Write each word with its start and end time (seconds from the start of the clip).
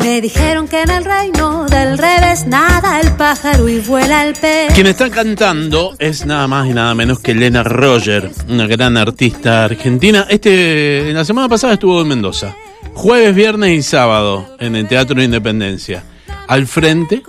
Me 0.00 0.20
dijeron 0.20 0.66
que 0.66 0.80
en 0.80 0.90
el 0.90 1.04
reino 1.04 1.66
del 1.66 1.98
revés 1.98 2.46
nada 2.46 3.00
el 3.00 3.12
pájaro 3.12 3.68
y 3.68 3.80
vuela 3.80 4.24
el 4.26 4.34
pez. 4.34 4.72
Quien 4.74 4.86
está 4.86 5.10
cantando 5.10 5.94
es 5.98 6.24
nada 6.24 6.48
más 6.48 6.68
y 6.68 6.72
nada 6.72 6.94
menos 6.94 7.20
que 7.20 7.32
Elena 7.32 7.62
Roger, 7.62 8.30
una 8.48 8.66
gran 8.66 8.96
artista 8.96 9.64
argentina. 9.64 10.26
Este, 10.28 11.12
la 11.12 11.24
semana 11.24 11.48
pasada 11.48 11.74
estuvo 11.74 12.00
en 12.00 12.08
Mendoza. 12.08 12.56
Jueves, 12.94 13.34
viernes 13.34 13.78
y 13.78 13.82
sábado 13.82 14.56
en 14.58 14.74
el 14.74 14.88
Teatro 14.88 15.16
de 15.16 15.24
Independencia. 15.24 16.02
Al 16.48 16.66
frente 16.66 17.22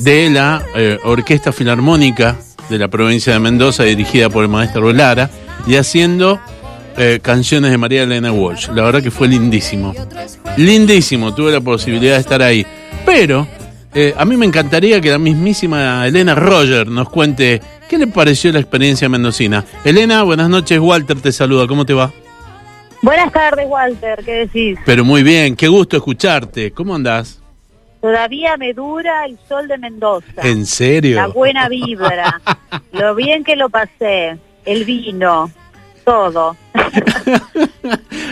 de 0.00 0.30
la 0.30 0.62
eh, 0.74 0.98
Orquesta 1.04 1.50
Filarmónica 1.50 2.36
de 2.68 2.78
la 2.78 2.88
provincia 2.88 3.32
de 3.32 3.40
Mendoza, 3.40 3.84
dirigida 3.84 4.28
por 4.28 4.44
el 4.44 4.50
maestro 4.50 4.92
Lara, 4.92 5.30
y 5.66 5.76
haciendo 5.76 6.40
eh, 6.96 7.18
canciones 7.22 7.70
de 7.70 7.78
María 7.78 8.02
Elena 8.02 8.32
Walsh. 8.32 8.68
La 8.68 8.82
verdad 8.82 9.02
que 9.02 9.10
fue 9.10 9.28
lindísimo. 9.28 9.94
Lindísimo, 10.56 11.34
tuve 11.34 11.52
la 11.52 11.60
posibilidad 11.60 12.14
de 12.14 12.20
estar 12.20 12.42
ahí. 12.42 12.66
Pero 13.04 13.46
eh, 13.94 14.14
a 14.16 14.24
mí 14.24 14.36
me 14.36 14.46
encantaría 14.46 15.00
que 15.00 15.10
la 15.10 15.18
mismísima 15.18 16.06
Elena 16.06 16.34
Roger 16.34 16.86
nos 16.88 17.08
cuente 17.08 17.60
qué 17.88 17.98
le 17.98 18.06
pareció 18.06 18.52
la 18.52 18.60
experiencia 18.60 19.08
mendocina. 19.08 19.64
Elena, 19.84 20.22
buenas 20.22 20.48
noches, 20.48 20.78
Walter 20.78 21.20
te 21.20 21.32
saluda, 21.32 21.66
¿cómo 21.66 21.86
te 21.86 21.94
va? 21.94 22.12
Buenas 23.02 23.32
tardes, 23.32 23.66
Walter, 23.68 24.22
¿qué 24.24 24.32
decís? 24.32 24.78
Pero 24.86 25.04
muy 25.04 25.22
bien, 25.22 25.56
qué 25.56 25.68
gusto 25.68 25.96
escucharte. 25.96 26.72
¿Cómo 26.72 26.94
andás? 26.94 27.40
Todavía 28.00 28.56
me 28.56 28.72
dura 28.72 29.26
el 29.26 29.38
sol 29.48 29.68
de 29.68 29.78
Mendoza. 29.78 30.42
¿En 30.42 30.66
serio? 30.66 31.16
La 31.16 31.26
buena 31.26 31.68
vibra, 31.68 32.40
lo 32.92 33.14
bien 33.14 33.44
que 33.44 33.56
lo 33.56 33.68
pasé, 33.68 34.38
el 34.64 34.84
vino, 34.84 35.50
todo. 36.04 36.56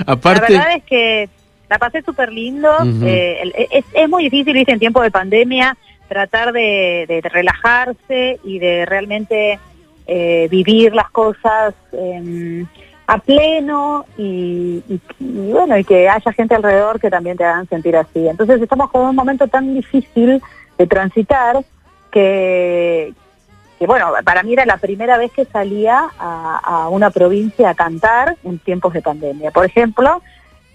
Aparte, 0.07 0.41
La 0.53 0.59
verdad 0.59 0.77
es 0.77 0.85
que 0.85 1.29
la 1.69 1.79
pasé 1.79 2.03
súper 2.03 2.33
lindo. 2.33 2.69
Eh, 3.03 3.39
el- 3.43 3.55
es, 3.71 3.85
es 3.93 4.09
muy 4.09 4.25
difícil, 4.25 4.55
viste, 4.55 4.73
en 4.73 4.79
tiempo 4.79 5.03
de 5.03 5.11
pandemia, 5.11 5.77
tratar 6.09 6.53
de, 6.53 7.07
de 7.09 7.21
relajarse 7.29 8.39
y 8.45 8.59
de 8.59 8.85
realmente 8.87 9.59
eh, 10.07 10.49
vivir 10.51 10.95
las 10.95 11.09
cosas 11.11 11.75
em, 11.93 12.67
a 13.07 13.19
pleno 13.19 14.05
y, 14.19 14.83
y- 14.89 15.01
y 15.21 15.53
bueno, 15.53 15.79
y 15.79 15.85
que 15.85 16.09
haya 16.09 16.33
gente 16.33 16.55
alrededor 16.55 17.01
que 17.01 17.09
también 17.11 17.37
te 17.37 17.45
hagan 17.45 17.69
sentir 17.69 17.97
así. 17.97 18.29
Entonces 18.29 18.61
estamos 18.61 18.91
con 18.91 19.07
un 19.07 19.17
momento 19.17 19.47
tan 19.49 19.75
difícil 19.75 20.43
de 20.77 20.87
transitar 20.87 21.57
que, 22.11 23.15
que 23.83 23.87
bueno, 23.89 24.13
para 24.25 24.45
mí 24.45 24.53
era 24.53 24.65
la 24.65 24.77
primera 24.77 25.19
vez 25.19 25.33
que 25.33 25.45
salía 25.45 26.05
a, 26.17 26.61
a 26.63 26.89
una 26.89 27.11
provincia 27.11 27.69
a 27.71 27.75
cantar 27.75 28.37
en 28.45 28.61
tiempos 28.61 28.93
de 28.93 29.03
pandemia, 29.03 29.51
por 29.51 29.65
ejemplo, 29.65 30.23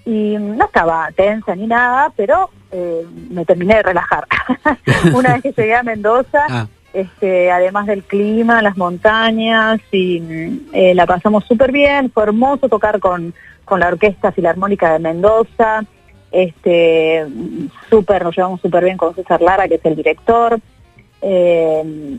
y 0.03 0.35
no 0.37 0.65
estaba 0.65 1.07
tensa 1.15 1.55
ni 1.55 1.67
nada, 1.67 2.11
pero 2.17 2.49
eh, 2.69 3.05
me 3.29 3.45
terminé 3.45 3.75
de 3.75 3.83
relajar. 3.83 4.27
una 5.13 5.35
vez 5.35 5.41
que 5.41 5.53
llegué 5.53 5.73
a 5.75 5.83
Mendoza, 5.83 6.47
Ah. 6.49 6.67
este, 6.91 7.49
además 7.49 7.85
del 7.85 8.03
clima, 8.03 8.61
las 8.61 8.75
montañas, 8.75 9.79
y 9.93 10.19
mm, 10.19 10.59
eh, 10.73 10.93
la 10.93 11.05
pasamos 11.05 11.45
súper 11.45 11.71
bien, 11.71 12.11
fue 12.11 12.23
hermoso 12.23 12.67
tocar 12.67 12.99
con, 12.99 13.33
con 13.63 13.79
la 13.79 13.87
Orquesta 13.87 14.33
Filarmónica 14.33 14.91
de 14.91 14.99
Mendoza, 14.99 15.85
este, 16.29 17.25
mm, 17.25 17.67
súper, 17.89 18.25
nos 18.25 18.35
llevamos 18.35 18.59
súper 18.59 18.83
bien 18.83 18.97
con 18.97 19.15
César 19.15 19.41
Lara, 19.41 19.69
que 19.69 19.75
es 19.75 19.85
el 19.85 19.95
director. 19.95 20.59
Eh, 21.21 22.17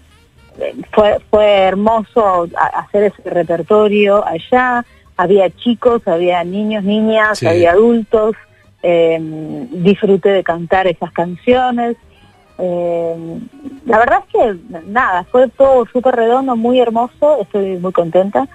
fue, 0.92 1.18
fue 1.30 1.46
hermoso 1.46 2.48
hacer 2.74 3.04
ese 3.04 3.30
repertorio 3.30 4.24
allá. 4.26 4.84
Había 5.16 5.50
chicos, 5.50 6.06
había 6.06 6.44
niños, 6.44 6.84
niñas, 6.84 7.38
Sí. 7.38 7.46
había 7.46 7.72
adultos. 7.72 8.36
Eh, 8.82 9.18
disfruté 9.72 10.28
de 10.30 10.44
cantar 10.44 10.86
esas 10.86 11.10
canciones. 11.12 11.96
Eh, 12.58 13.38
la 13.86 13.98
verdad 13.98 14.20
es 14.26 14.32
que 14.32 14.80
nada, 14.86 15.24
fue 15.24 15.48
todo 15.48 15.86
súper 15.86 16.14
redondo, 16.16 16.56
muy 16.56 16.80
hermoso. 16.80 17.40
Estoy 17.40 17.76
muy 17.78 17.92
contenta. 17.92 18.48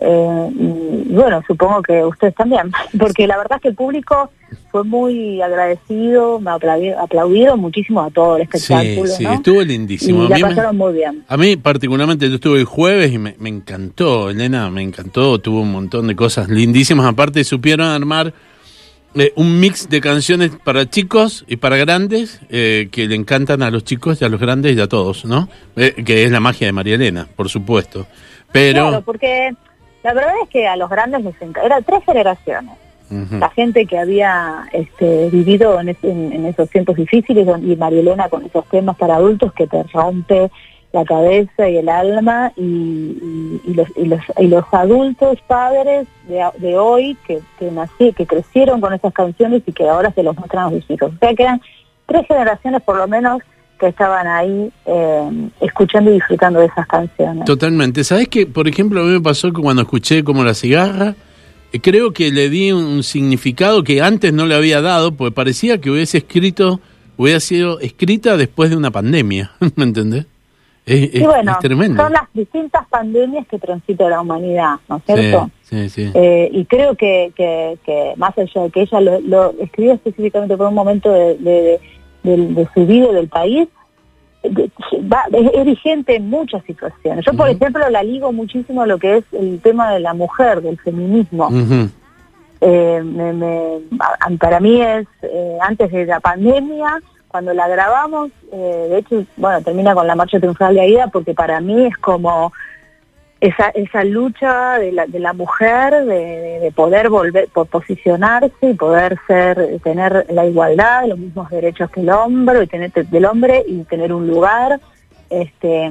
Eh, 0.00 0.50
y 0.54 1.12
bueno, 1.12 1.42
supongo 1.46 1.82
que 1.82 2.04
ustedes 2.04 2.34
también, 2.34 2.70
porque 2.98 3.26
la 3.26 3.36
verdad 3.36 3.56
es 3.56 3.62
que 3.62 3.68
el 3.68 3.74
público 3.74 4.30
fue 4.70 4.84
muy 4.84 5.42
agradecido, 5.42 6.38
me 6.40 6.52
aplaudió, 6.52 6.98
aplaudieron 7.00 7.60
muchísimo 7.60 8.02
a 8.02 8.10
todo 8.10 8.36
el 8.36 8.48
sí, 8.48 8.56
espectáculo. 8.56 9.06
sí, 9.08 9.24
¿no? 9.24 9.32
estuvo 9.34 9.62
y 9.62 9.66
lindísimo. 9.66 10.26
A 10.26 10.28
la 10.28 10.36
mí, 10.36 10.42
me, 10.42 10.48
pasaron 10.50 10.76
muy 10.76 10.92
bien. 10.92 11.24
a 11.26 11.36
mí 11.36 11.56
particularmente 11.56 12.28
yo 12.28 12.36
estuve 12.36 12.60
el 12.60 12.64
jueves 12.64 13.12
y 13.12 13.18
me, 13.18 13.34
me 13.38 13.48
encantó, 13.48 14.30
Elena, 14.30 14.70
me 14.70 14.82
encantó, 14.82 15.38
tuvo 15.40 15.62
un 15.62 15.72
montón 15.72 16.06
de 16.06 16.14
cosas 16.14 16.48
lindísimas. 16.48 17.06
Aparte 17.06 17.42
supieron 17.44 17.88
armar 17.88 18.32
eh, 19.14 19.32
un 19.36 19.58
mix 19.58 19.88
de 19.88 20.02
canciones 20.02 20.52
para 20.62 20.88
chicos 20.88 21.44
y 21.48 21.56
para 21.56 21.78
grandes 21.78 22.40
eh, 22.50 22.88
que 22.92 23.06
le 23.06 23.14
encantan 23.14 23.62
a 23.62 23.70
los 23.70 23.82
chicos 23.82 24.20
y 24.20 24.24
a 24.24 24.28
los 24.28 24.38
grandes 24.38 24.76
y 24.76 24.80
a 24.80 24.86
todos, 24.86 25.24
¿no? 25.24 25.48
Eh, 25.76 26.04
que 26.04 26.24
es 26.24 26.30
la 26.30 26.40
magia 26.40 26.66
de 26.66 26.72
María 26.72 26.96
Elena, 26.96 27.26
por 27.34 27.48
supuesto. 27.48 28.06
Pero... 28.52 28.88
Claro, 28.88 29.02
porque 29.02 29.50
la 30.08 30.14
verdad 30.14 30.34
es 30.42 30.48
que 30.48 30.66
a 30.66 30.76
los 30.76 30.88
grandes 30.90 31.22
les 31.24 31.34
encanta. 31.36 31.64
Eran 31.64 31.84
tres 31.84 32.02
generaciones. 32.04 32.74
La 33.40 33.48
gente 33.50 33.86
que 33.86 33.98
había 33.98 34.64
este, 34.72 35.30
vivido 35.30 35.80
en, 35.80 35.88
ese- 35.88 36.10
en- 36.10 36.30
en 36.32 36.44
esos 36.46 36.68
tiempos 36.68 36.94
difíciles 36.96 37.46
y 37.62 37.74
Marielena 37.76 38.28
con 38.28 38.44
esos 38.44 38.66
temas 38.66 38.96
para 38.98 39.16
adultos 39.16 39.52
que 39.54 39.66
te 39.66 39.82
rompe 39.84 40.50
la 40.92 41.04
cabeza 41.06 41.68
y 41.68 41.78
el 41.78 41.88
alma 41.88 42.52
y, 42.56 42.62
y- 42.62 43.60
y 43.64 43.74
los, 43.74 43.88
y, 43.96 44.04
los, 44.04 44.20
y 44.38 44.46
los 44.48 44.64
adultos 44.72 45.38
padres 45.46 46.06
de, 46.26 46.44
de 46.58 46.78
hoy 46.78 47.16
que, 47.26 47.40
que 47.58 47.70
nací, 47.70 48.12
que 48.12 48.26
crecieron 48.26 48.80
con 48.82 48.92
esas 48.92 49.12
canciones 49.14 49.62
y 49.66 49.72
que 49.72 49.88
ahora 49.88 50.10
se 50.12 50.22
los 50.22 50.36
muestran 50.36 50.66
a 50.66 50.70
sus 50.70 50.90
hijos. 50.90 51.12
O 51.14 51.18
sea 51.18 51.34
que 51.34 51.42
eran 51.44 51.62
tres 52.06 52.26
generaciones 52.26 52.82
por 52.82 52.96
lo 52.96 53.08
menos 53.08 53.40
que 53.78 53.86
estaban 53.88 54.26
ahí 54.26 54.70
eh, 54.86 55.48
escuchando 55.60 56.10
y 56.10 56.14
disfrutando 56.14 56.60
de 56.60 56.66
esas 56.66 56.86
canciones. 56.86 57.44
Totalmente. 57.44 58.04
¿Sabes 58.04 58.28
que, 58.28 58.46
por 58.46 58.68
ejemplo, 58.68 59.00
a 59.00 59.04
mí 59.04 59.10
me 59.12 59.20
pasó 59.20 59.52
que 59.52 59.60
cuando 59.62 59.82
escuché 59.82 60.24
como 60.24 60.44
la 60.44 60.54
cigarra, 60.54 61.14
eh, 61.72 61.80
creo 61.80 62.12
que 62.12 62.30
le 62.30 62.50
di 62.50 62.72
un 62.72 63.02
significado 63.02 63.82
que 63.84 64.02
antes 64.02 64.32
no 64.32 64.46
le 64.46 64.54
había 64.54 64.80
dado, 64.80 65.12
porque 65.12 65.32
parecía 65.34 65.78
que 65.80 65.90
hubiese 65.90 66.18
escrito, 66.18 66.80
hubiera 67.16 67.40
sido 67.40 67.80
escrita 67.80 68.36
después 68.36 68.70
de 68.70 68.76
una 68.76 68.90
pandemia, 68.90 69.52
¿me 69.76 69.84
entendés? 69.84 70.26
Es, 70.86 71.14
Y 71.16 71.20
bueno, 71.22 71.52
es 71.52 71.58
tremendo. 71.58 72.02
son 72.02 72.12
las 72.14 72.22
distintas 72.32 72.86
pandemias 72.88 73.46
que 73.46 73.58
transita 73.58 74.08
la 74.08 74.22
humanidad, 74.22 74.76
¿no 74.88 74.96
es 74.96 75.02
Sí, 75.06 75.12
cierto? 75.12 75.50
sí, 75.62 75.88
sí. 75.90 76.10
Eh, 76.14 76.48
y 76.50 76.64
creo 76.64 76.94
que, 76.94 77.30
que, 77.36 77.76
que 77.84 78.14
más 78.16 78.32
allá 78.38 78.62
de 78.62 78.70
que 78.70 78.80
ella 78.80 78.98
lo, 79.02 79.20
lo 79.20 79.54
escribió 79.60 79.92
específicamente 79.92 80.56
por 80.56 80.68
un 80.68 80.74
momento 80.74 81.12
de, 81.12 81.36
de- 81.36 81.50
de- 81.62 81.80
de 82.22 82.68
su 82.74 82.86
vida 82.86 83.08
y 83.10 83.14
del 83.14 83.28
país, 83.28 83.68
va- 85.12 85.24
es, 85.32 85.50
es 85.54 85.64
vigente 85.64 86.16
en 86.16 86.28
muchas 86.30 86.62
situaciones. 86.64 87.24
Yo, 87.24 87.32
por 87.34 87.48
ejemplo, 87.48 87.88
la 87.90 88.02
ligo 88.02 88.32
muchísimo 88.32 88.86
lo 88.86 88.98
que 88.98 89.18
es 89.18 89.24
el 89.32 89.60
tema 89.60 89.92
de 89.92 90.00
la 90.00 90.14
mujer, 90.14 90.60
del 90.62 90.78
feminismo. 90.78 91.48
Eh, 92.60 93.02
me- 93.04 93.32
me- 93.32 93.78
a- 94.00 94.30
para 94.38 94.58
mí 94.60 94.80
es 94.82 95.06
eh, 95.22 95.58
antes 95.60 95.90
de 95.92 96.06
la 96.06 96.18
pandemia, 96.20 97.00
cuando 97.28 97.52
la 97.54 97.68
grabamos, 97.68 98.30
eh, 98.52 98.86
de 98.90 98.98
hecho, 98.98 99.24
bueno, 99.36 99.60
termina 99.62 99.94
con 99.94 100.06
la 100.06 100.16
marcha 100.16 100.38
triunfal 100.40 100.74
de 100.74 100.80
Aida, 100.80 101.06
porque 101.08 101.34
para 101.34 101.60
mí 101.60 101.84
es 101.86 101.96
como 101.98 102.52
esa, 103.40 103.68
esa 103.70 104.02
lucha 104.04 104.78
de 104.78 104.90
la, 104.92 105.06
de 105.06 105.20
la 105.20 105.32
mujer 105.32 105.92
de, 106.04 106.14
de- 106.14 106.58
de 106.60 106.72
poder 106.72 107.08
volver, 107.08 107.48
por 107.52 107.66
posicionarse 107.68 108.52
y 108.70 108.74
poder 108.74 109.16
ser, 109.26 109.78
tener 109.84 110.26
la 110.30 110.44
igualdad, 110.46 111.06
los 111.06 111.18
mismos 111.18 111.48
derechos 111.50 111.88
que 111.90 112.00
el 112.00 112.10
hombre, 112.10 112.64
y 112.64 112.66
tener 112.66 112.90
del 112.92 113.24
hombre 113.26 113.64
y 113.66 113.82
tener 113.84 114.12
un 114.12 114.26
lugar, 114.26 114.80
este 115.30 115.90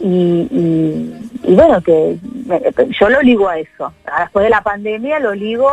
y, 0.00 0.06
y, 0.52 1.30
y 1.42 1.54
bueno 1.56 1.80
que 1.80 2.16
yo 2.98 3.08
lo 3.10 3.20
ligo 3.20 3.48
a 3.48 3.58
eso. 3.58 3.92
Después 4.20 4.44
de 4.44 4.50
la 4.50 4.62
pandemia 4.62 5.18
lo 5.18 5.34
ligo 5.34 5.68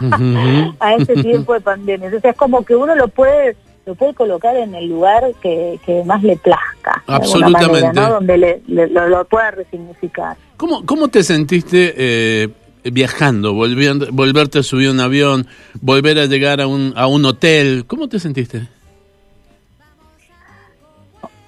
a 0.80 0.94
ese 0.94 1.14
tiempo 1.22 1.52
de 1.52 1.60
pandemia. 1.60 2.06
Entonces 2.06 2.30
es 2.30 2.36
como 2.36 2.64
que 2.64 2.74
uno 2.74 2.94
lo 2.94 3.08
puede 3.08 3.54
lo 3.84 3.94
puede 3.94 4.14
colocar 4.14 4.56
en 4.56 4.74
el 4.74 4.88
lugar 4.88 5.22
que, 5.40 5.78
que 5.86 6.02
más 6.04 6.20
le 6.24 6.36
plazca, 6.36 6.75
Absolutamente. 7.06 7.86
manera, 7.86 7.92
¿no? 8.08 8.14
Donde 8.14 8.38
le, 8.38 8.62
le- 8.68 8.88
lo, 8.88 9.08
lo 9.08 9.24
pueda 9.24 9.50
resignificar. 9.50 10.36
¿Cómo, 10.56 10.84
¿Cómo 10.86 11.08
te 11.08 11.22
sentiste 11.22 11.94
eh, 11.96 12.48
viajando, 12.84 13.52
volviendo, 13.54 14.06
volverte 14.12 14.60
a 14.60 14.62
subir 14.62 14.88
a 14.88 14.92
un 14.92 15.00
avión, 15.00 15.46
volver 15.80 16.18
a 16.18 16.26
llegar 16.26 16.60
a 16.60 16.66
un, 16.66 16.92
a 16.96 17.06
un 17.06 17.24
hotel? 17.24 17.84
¿Cómo 17.86 18.08
te 18.08 18.18
sentiste? 18.18 18.68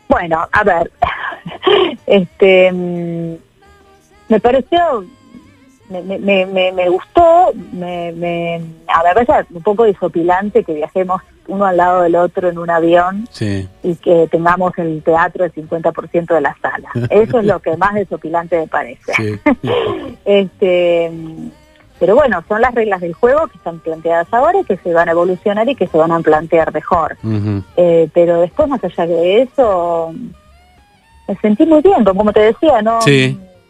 Bueno, 0.08 0.46
a 0.52 0.64
ver, 0.64 0.90
este, 2.06 2.72
mm, 2.72 3.34
me 4.28 4.40
pareció, 4.40 5.04
me, 5.90 6.02
me, 6.02 6.46
me, 6.46 6.72
me- 6.72 6.88
gustó, 6.88 7.52
me, 7.72 8.12
me, 8.12 8.60
a 8.88 9.02
ver, 9.02 9.14
parece 9.26 9.46
un 9.54 9.62
poco 9.62 9.84
disopilante 9.84 10.62
que 10.64 10.74
viajemos 10.74 11.22
uno 11.46 11.64
al 11.64 11.78
lado 11.78 12.02
del 12.02 12.14
otro 12.16 12.48
en 12.50 12.58
un 12.58 12.68
avión 12.68 13.26
Sí. 13.30 13.66
y 13.82 13.94
que 13.96 14.28
tengamos 14.30 14.76
el 14.76 15.02
teatro 15.02 15.44
el 15.46 15.52
50% 15.54 16.34
de 16.34 16.40
la 16.42 16.54
sala. 16.60 16.90
Eso 17.08 17.38
es 17.40 17.46
lo 17.46 17.60
que 17.60 17.76
más 17.78 17.94
desopilante 17.94 18.58
me 18.58 18.66
parece. 18.66 19.12
Sí. 19.14 19.40
este 20.24 21.10
pero 21.98 22.14
bueno, 22.14 22.44
son 22.46 22.60
las 22.60 22.72
reglas 22.74 23.00
del 23.00 23.12
juego 23.12 23.48
que 23.48 23.56
están 23.58 23.80
planteadas 23.80 24.28
ahora 24.30 24.60
y 24.60 24.64
que 24.64 24.76
se 24.76 24.92
van 24.92 25.08
a 25.08 25.12
evolucionar 25.12 25.68
y 25.68 25.74
que 25.74 25.88
se 25.88 25.98
van 25.98 26.12
a 26.12 26.20
plantear 26.20 26.72
mejor. 26.72 27.16
Eh, 27.76 28.08
pero 28.14 28.40
después, 28.40 28.68
más 28.68 28.84
allá 28.84 29.04
de 29.04 29.42
eso, 29.42 30.12
me 31.26 31.34
sentí 31.40 31.66
muy 31.66 31.82
bien, 31.82 32.04
como 32.04 32.32
te 32.32 32.38
decía, 32.40 32.82
¿no? 32.82 33.00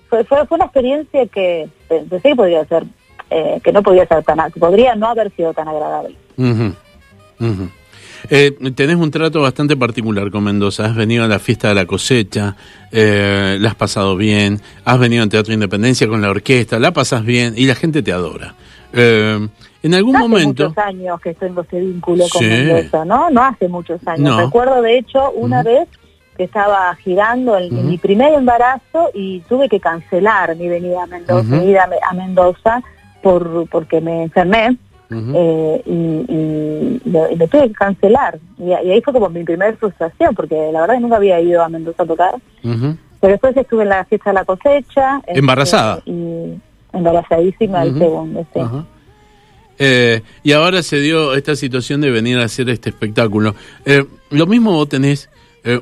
Fue, 0.08 0.24
fue, 0.24 0.46
una 0.50 0.64
experiencia 0.64 1.26
que 1.26 1.68
pensé 1.88 2.20
que 2.20 2.36
podría 2.36 2.64
ser, 2.64 2.84
eh, 3.30 3.60
que 3.62 3.72
no 3.72 3.82
podía 3.82 4.06
ser 4.06 4.22
tan, 4.24 4.38
podría 4.52 4.94
no 4.94 5.08
haber 5.08 5.30
sido 5.34 5.52
tan 5.52 5.68
agradable. 5.68 6.16
Eh, 8.30 8.52
tenés 8.74 8.96
un 8.96 9.10
trato 9.10 9.42
bastante 9.42 9.76
particular 9.76 10.30
con 10.30 10.44
Mendoza. 10.44 10.86
Has 10.86 10.96
venido 10.96 11.24
a 11.24 11.28
la 11.28 11.38
fiesta 11.38 11.68
de 11.68 11.74
la 11.74 11.86
cosecha, 11.86 12.56
eh, 12.90 13.56
la 13.60 13.68
has 13.68 13.74
pasado 13.74 14.16
bien, 14.16 14.60
has 14.84 14.98
venido 14.98 15.22
al 15.22 15.28
Teatro 15.28 15.54
Independencia 15.54 16.08
con 16.08 16.20
la 16.20 16.30
orquesta, 16.30 16.78
la 16.78 16.92
pasas 16.92 17.24
bien 17.24 17.54
y 17.56 17.66
la 17.66 17.74
gente 17.74 18.02
te 18.02 18.12
adora. 18.12 18.54
Eh, 18.92 19.48
en 19.82 19.94
algún 19.94 20.16
hace 20.16 20.28
momento. 20.28 20.68
muchos 20.68 20.84
años 20.84 21.20
que 21.20 21.34
tengo 21.34 21.60
ese 21.60 21.80
vínculo 21.80 22.24
con 22.32 22.46
Mendoza, 22.46 23.04
¿no? 23.04 23.30
No 23.30 23.42
hace 23.42 23.68
muchos 23.68 24.00
años. 24.06 24.36
Recuerdo, 24.36 24.82
de 24.82 24.98
hecho, 24.98 25.30
una 25.32 25.62
vez 25.62 25.88
que 26.38 26.44
estaba 26.44 26.94
girando 26.94 27.58
en, 27.58 27.90
mi 27.90 27.98
primer 27.98 28.32
embarazo 28.32 29.10
y 29.12 29.40
tuve 29.40 29.68
que 29.68 29.80
cancelar 29.80 30.56
mi 30.56 30.68
venida 30.68 31.02
a 31.02 31.06
Mendoza, 31.06 31.56
mi 31.56 31.70
ida 31.70 31.86
a 32.08 32.14
Mendoza 32.14 32.82
por 33.22 33.68
porque 33.68 34.00
me 34.00 34.22
enfermé 34.22 34.76
eh, 35.10 35.82
y, 35.84 37.00
lo, 37.10 37.48
tuve 37.48 37.68
que 37.68 37.74
cancelar. 37.74 38.38
Y, 38.58 38.72
ahí 38.72 39.02
fue 39.02 39.12
como 39.12 39.28
mi 39.28 39.44
primera 39.44 39.76
frustración, 39.76 40.34
porque 40.34 40.70
la 40.72 40.82
verdad 40.82 41.00
nunca 41.00 41.16
había 41.16 41.40
ido 41.40 41.62
a 41.62 41.68
Mendoza 41.68 42.04
a 42.04 42.06
tocar. 42.06 42.34
Pero 42.62 43.32
después 43.32 43.56
estuve 43.56 43.82
en 43.82 43.88
la 43.88 44.04
fiesta 44.04 44.30
de 44.30 44.34
la 44.34 44.44
cosecha. 44.44 45.20
Este, 45.26 45.40
¿Embarazada? 45.40 46.00
y 46.06 46.54
embarazadísima 46.92 47.82
el 47.82 47.98
segundo, 47.98 48.46
eh, 49.80 50.22
y 50.42 50.52
ahora 50.52 50.82
se 50.82 51.00
dio 51.00 51.34
esta 51.34 51.54
situación 51.54 52.00
de 52.00 52.10
venir 52.10 52.38
a 52.38 52.44
hacer 52.44 52.68
este 52.68 52.90
espectáculo. 52.90 53.54
Eh, 53.84 54.04
lo 54.30 54.46
mismo 54.46 54.72
vos 54.72 54.88
tenés 54.88 55.30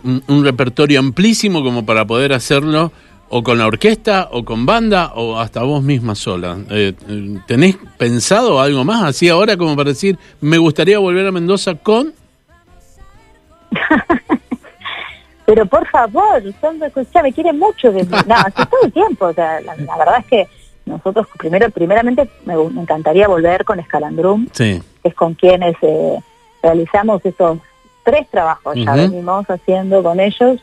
un, 0.02 0.44
repertorio 0.44 0.98
amplísimo 0.98 1.62
como 1.62 1.86
para 1.86 2.04
poder 2.04 2.32
hacerlo 2.32 2.92
o 3.28 3.42
con 3.42 3.58
la 3.58 3.66
orquesta, 3.66 4.28
o 4.30 4.44
con 4.44 4.66
banda, 4.66 5.12
o 5.14 5.38
hasta 5.38 5.62
vos 5.62 5.82
misma 5.82 6.14
sola. 6.14 6.58
Eh, 6.70 6.92
¿Tenés 7.46 7.76
pensado 7.98 8.60
algo 8.60 8.84
más 8.84 9.02
así 9.02 9.28
ahora 9.28 9.56
como 9.56 9.74
para 9.74 9.90
decir, 9.90 10.16
me 10.40 10.58
gustaría 10.58 10.98
volver 10.98 11.26
a 11.26 11.32
Mendoza 11.32 11.74
con... 11.74 12.14
Pero 15.46 15.64
por 15.66 15.86
favor, 15.88 16.42
ya 17.14 17.22
me 17.22 17.32
quiere 17.32 17.52
mucho 17.52 17.92
de 17.92 18.04
No, 18.04 18.34
hace 18.34 18.66
todo 18.66 18.80
el 18.82 18.92
tiempo. 18.92 19.26
O 19.26 19.32
sea, 19.32 19.60
la, 19.60 19.74
verdad 19.76 20.16
es 20.18 20.26
que 20.26 20.48
nosotros, 20.84 21.28
primero, 21.38 21.70
primeramente, 21.70 22.28
me, 22.44 22.54
encantaría 22.54 23.28
volver 23.28 23.64
con 23.64 23.78
Escalandrum, 23.78 24.48
que 24.48 24.82
es 25.04 25.14
con 25.14 25.34
quienes 25.34 25.76
eh, 25.82 26.18
realizamos 26.62 27.24
esos 27.24 27.58
tres 28.06 28.28
trabajos 28.28 28.76
ya 28.76 28.94
venimos 28.94 29.50
haciendo 29.50 30.00
con 30.00 30.20
ellos, 30.20 30.60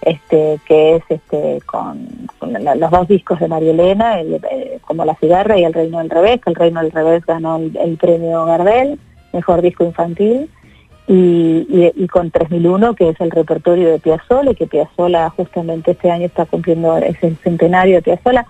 este 0.00 0.58
que 0.66 0.96
es 0.96 1.02
este 1.10 1.60
con, 1.66 2.08
los 2.40 2.90
dos 2.90 3.06
discos 3.06 3.38
de 3.38 3.48
María 3.48 3.72
Elena, 3.72 4.22
eh, 4.22 4.78
como 4.80 5.04
La 5.04 5.14
cigarra 5.16 5.58
y 5.58 5.64
El 5.64 5.74
Reino 5.74 5.98
del 5.98 6.08
Revés, 6.08 6.40
que 6.40 6.48
El 6.48 6.56
Reino 6.56 6.80
del 6.80 6.90
Revés 6.90 7.26
ganó 7.26 7.58
el, 7.58 7.98
premio 7.98 8.46
Gardel, 8.46 8.98
mejor 9.34 9.60
disco 9.60 9.84
infantil, 9.84 10.48
y, 11.06 11.92
y, 11.94 12.08
con 12.08 12.30
3001, 12.30 12.94
que 12.94 13.10
es 13.10 13.20
el 13.20 13.30
repertorio 13.30 13.90
de 13.90 13.98
Piazzolla, 13.98 14.52
y 14.52 14.54
que 14.54 14.66
Piazzolla 14.66 15.28
justamente 15.28 15.90
este 15.90 16.10
año 16.10 16.24
está 16.24 16.46
cumpliendo 16.46 16.96
ese 16.96 17.34
centenario 17.44 17.96
de 17.96 18.02
Piazzolla. 18.02 18.46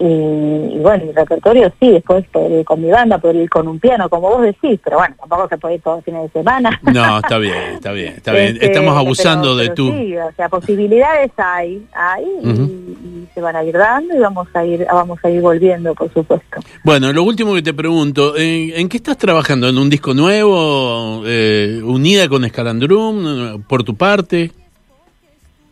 Y, 0.00 0.78
bueno, 0.78 1.04
el 1.04 1.14
repertorio 1.14 1.72
sí, 1.80 1.90
después 1.90 2.24
poder 2.28 2.60
ir 2.60 2.64
con 2.64 2.80
mi 2.80 2.88
banda, 2.88 3.18
poder 3.18 3.36
ir 3.36 3.50
con 3.50 3.66
un 3.66 3.80
piano, 3.80 4.08
como 4.08 4.28
vos 4.30 4.42
decís, 4.42 4.78
pero 4.84 4.98
bueno, 4.98 5.16
tampoco 5.18 5.48
se 5.48 5.58
puede 5.58 5.74
ir 5.74 5.82
todos 5.82 5.98
los 5.98 6.04
fines 6.04 6.22
de 6.22 6.28
semana. 6.40 6.80
No, 6.98 7.18
está 7.18 7.38
bien, 7.38 7.74
está 7.74 7.92
bien, 7.92 8.14
está 8.14 8.32
bien. 8.32 8.54
Este, 8.54 8.66
Estamos 8.66 8.96
abusando 8.96 9.56
de 9.56 9.70
tu... 9.70 9.90
Sí, 9.92 10.16
o 10.16 10.32
sea, 10.36 10.48
posibilidades 10.48 11.30
hay, 11.36 11.86
hay 11.92 12.24
y, 12.42 13.28
se 13.34 13.40
van 13.40 13.56
a 13.56 13.64
ir 13.64 13.76
dando 13.76 14.16
y 14.16 14.18
vamos 14.18 14.48
a 14.54 14.64
ir, 14.64 14.86
vamos 14.90 15.18
a 15.22 15.30
ir 15.30 15.40
volviendo, 15.40 15.94
por 15.94 16.12
supuesto. 16.12 16.60
Bueno, 16.82 17.12
lo 17.12 17.22
último 17.24 17.54
que 17.54 17.62
te 17.62 17.74
pregunto, 17.74 18.34
¿en, 18.36 18.88
qué 18.88 18.96
estás 18.96 19.18
trabajando? 19.18 19.68
¿En 19.68 19.78
un 19.78 19.90
disco 19.90 20.14
nuevo, 20.14 21.22
eh, 21.26 21.80
unida 21.84 22.28
con 22.28 22.44
Escalandrum, 22.44 23.62
por 23.64 23.84
tu 23.84 23.94
parte? 23.94 24.52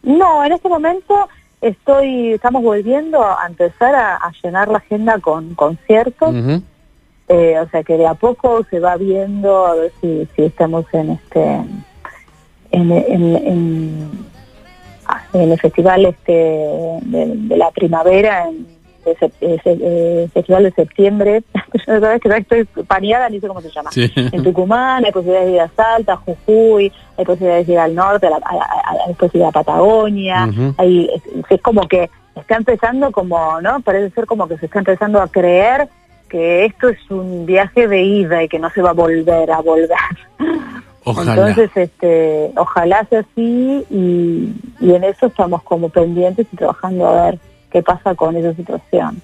No, 0.02 0.44
en 0.44 0.52
este 0.52 0.69
momento 0.69 1.29
estoy, 1.69 2.33
estamos 2.33 2.63
volviendo 2.63 3.23
a 3.23 3.47
empezar 3.47 3.95
a, 3.95 4.33
llenar 4.43 4.69
la 4.69 4.79
agenda 4.79 5.19
con 5.19 5.55
conciertos. 5.55 6.35
Eh, 7.29 7.59
o 7.59 7.69
sea 7.71 7.83
que 7.83 7.97
de 7.97 8.07
a 8.07 8.15
poco 8.15 8.65
se 8.71 8.79
va 8.79 8.97
viendo 8.97 9.67
a 9.67 9.75
ver 9.75 9.93
si, 10.01 10.29
si 10.37 10.43
estamos 10.45 10.87
en 10.93 11.11
este 11.11 11.61
en, 12.71 12.93
en, 12.93 14.11
el 15.33 15.61
festival 15.61 16.07
este 16.07 16.33
de, 16.33 17.57
la 17.57 17.71
primavera 17.73 18.49
en 18.49 18.75
el 19.06 20.31
Festival 20.31 20.64
de 20.64 20.73
Septiembre, 20.73 21.43
estoy 22.38 22.64
paneada, 22.87 23.29
ni 23.29 23.41
sé 23.41 23.49
cómo 23.49 23.61
se 23.61 23.70
llama. 23.70 23.91
En 23.94 24.43
Tucumán 24.43 25.05
hay 25.05 25.12
posibilidades 25.12 25.49
de 25.49 25.55
ir 25.55 25.61
a 25.61 25.69
Salta, 25.69 26.17
Jujuy, 26.17 26.93
hay 27.17 27.25
posibilidades 27.25 27.67
de 27.67 27.73
ir 27.73 27.79
al 27.79 27.94
norte, 27.94 28.26
hay 28.26 29.14
posibilidades 29.14 29.32
de 29.32 29.38
ir 29.38 29.44
a 29.44 29.50
Patagonia, 29.53 30.49
hay, 30.79 31.11
es, 31.49 31.61
como 31.62 31.82
que 31.82 32.11
está 32.35 32.56
empezando 32.56 33.11
como, 33.12 33.61
¿no? 33.61 33.81
Parece 33.81 34.14
ser 34.14 34.26
como 34.26 34.47
que 34.47 34.58
se 34.58 34.67
está 34.67 34.81
empezando 34.81 35.20
a 35.20 35.29
creer 35.29 35.88
que 36.29 36.64
esto 36.64 36.88
es 36.88 37.11
un 37.11 37.47
viaje 37.47 37.87
de 37.87 38.03
ida 38.03 38.43
y 38.43 38.49
que 38.49 38.58
no 38.58 38.69
se 38.70 38.82
va 38.82 38.91
a 38.91 38.94
volver 38.94 39.50
a 39.50 39.61
volver. 39.61 39.97
Ojalá. 41.05 41.35
Entonces, 41.35 41.70
este, 41.76 42.50
ojalá 42.56 43.06
sea 43.08 43.20
así 43.20 43.87
y, 43.91 44.53
y 44.81 44.93
en 44.93 45.05
eso 45.05 45.26
estamos 45.26 45.62
como 45.62 45.88
pendientes 45.88 46.49
y 46.53 46.56
trabajando 46.56 47.06
a 47.06 47.26
ver 47.26 47.38
qué 47.76 47.82
pasa 47.82 48.14
con 48.14 48.34
esa 48.37 48.55
situación. 48.55 49.20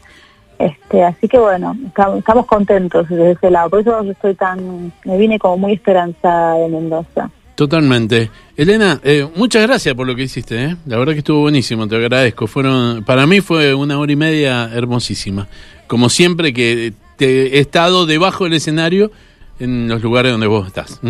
Este, 0.58 1.02
así 1.02 1.26
que 1.26 1.38
bueno, 1.38 1.75
estamos 2.19 2.46
contentos 2.46 3.08
desde 3.08 3.32
ese 3.32 3.50
lado, 3.50 3.70
por 3.70 3.81
eso 3.81 4.02
estoy 4.02 4.34
tan, 4.34 4.93
me 5.04 5.16
vine 5.16 5.38
como 5.38 5.56
muy 5.56 5.72
esperanzada 5.72 6.56
de 6.56 6.69
Mendoza. 6.69 7.31
Totalmente. 7.54 8.31
Elena, 8.56 9.00
eh, 9.02 9.26
muchas 9.37 9.62
gracias 9.62 9.94
por 9.94 10.06
lo 10.06 10.14
que 10.14 10.25
hiciste, 10.25 10.64
¿eh? 10.64 10.76
la 10.87 10.99
verdad 10.99 11.14
que 11.14 11.20
estuvo 11.20 11.40
buenísimo, 11.40 11.88
te 11.88 11.96
agradezco. 11.96 12.46
Fueron, 12.46 13.02
para 13.04 13.26
mí 13.26 13.40
fue 13.40 13.75
una 13.75 13.99
hora 13.99 14.12
y 14.12 14.16
media 14.16 14.70
hermosísima. 14.72 15.48
Como 15.87 16.10
siempre 16.10 16.52
que 16.52 16.93
te 17.16 17.56
he 17.56 17.60
estado 17.60 18.05
debajo 18.05 18.44
del 18.44 18.52
escenario 18.52 19.10
en 19.58 19.88
los 19.88 20.02
lugares 20.02 20.32
donde 20.32 20.46
vos 20.46 20.66
estás. 20.66 21.00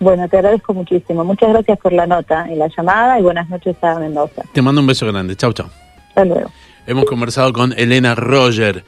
Bueno, 0.00 0.28
te 0.28 0.36
agradezco 0.36 0.74
muchísimo. 0.74 1.24
Muchas 1.24 1.48
gracias 1.50 1.78
por 1.78 1.92
la 1.92 2.06
nota 2.06 2.46
y 2.50 2.56
la 2.56 2.68
llamada 2.68 3.18
y 3.18 3.22
buenas 3.22 3.48
noches 3.48 3.76
a 3.82 3.98
Mendoza. 3.98 4.42
Te 4.52 4.60
mando 4.60 4.80
un 4.80 4.86
beso 4.86 5.06
grande. 5.06 5.36
Chau, 5.36 5.52
chau. 5.52 5.66
Hasta 6.14 6.24
luego. 6.24 6.50
Hemos 6.86 7.04
conversado 7.04 7.52
con 7.52 7.72
Elena 7.72 8.14
Roger. 8.14 8.84